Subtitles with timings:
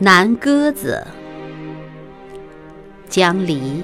[0.00, 1.06] 南鸽子，
[3.08, 3.80] 江离。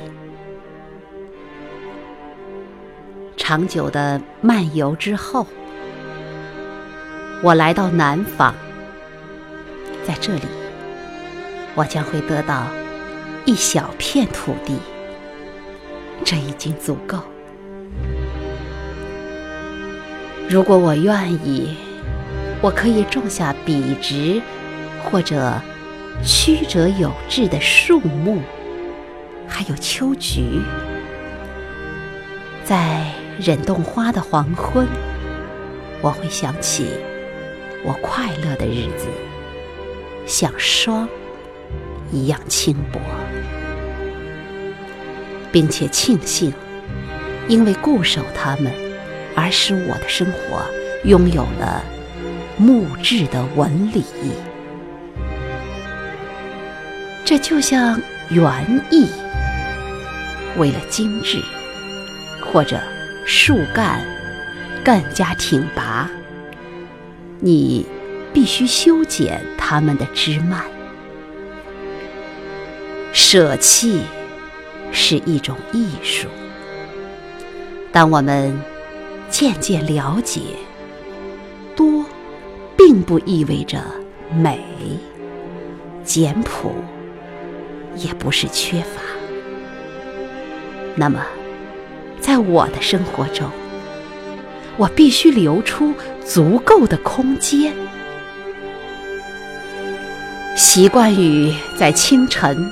[3.37, 5.47] 长久的漫游之后，
[7.45, 8.53] 我来到南方，
[10.05, 10.43] 在这里，
[11.77, 12.67] 我将会得到
[13.45, 14.81] 一小片土地，
[16.25, 17.19] 这已经足够。
[20.49, 21.77] 如果我愿意，
[22.61, 24.43] 我可以种下笔直
[25.05, 25.55] 或者。
[26.23, 28.41] 曲折有致的树木，
[29.49, 30.61] 还有秋菊，
[32.63, 33.07] 在
[33.39, 34.87] 忍冬花的黄昏，
[36.03, 36.87] 我会想起
[37.85, 39.07] 我快乐的日子，
[40.27, 41.09] 像霜
[42.13, 43.01] 一样轻薄，
[45.51, 46.53] 并且庆幸，
[47.49, 48.71] 因为固守它们，
[49.35, 50.63] 而使我的生活
[51.05, 51.83] 拥有了
[52.59, 54.05] 木质的纹理。
[57.31, 59.07] 这就像园艺，
[60.59, 61.41] 为了精致，
[62.43, 62.77] 或者
[63.25, 64.05] 树干
[64.85, 66.11] 更加挺拔，
[67.39, 67.87] 你
[68.33, 70.65] 必须修剪它们的枝蔓。
[73.13, 74.03] 舍弃
[74.91, 76.27] 是一种艺术。
[77.93, 78.61] 当我们
[79.29, 80.41] 渐渐了解，
[81.77, 82.05] 多
[82.77, 83.81] 并不意味着
[84.35, 84.59] 美、
[86.03, 86.75] 简朴。
[87.97, 89.03] 也不是缺乏。
[90.97, 91.25] 那么，
[92.21, 93.51] 在我的生活中，
[94.77, 97.73] 我必须留出足够的空间。
[100.57, 102.71] 习惯于在清晨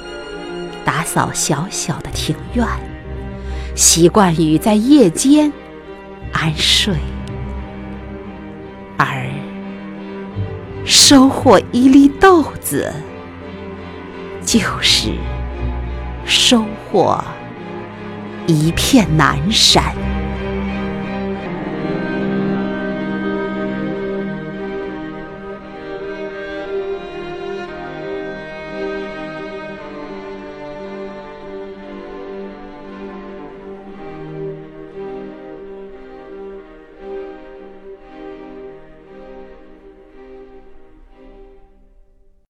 [0.84, 2.66] 打扫小小的庭院，
[3.74, 5.50] 习惯于在夜间
[6.32, 6.94] 安睡，
[8.98, 9.30] 而
[10.84, 12.92] 收获一粒豆子。
[14.48, 15.10] 就是
[16.24, 17.22] 收获
[18.46, 19.94] 一片南山。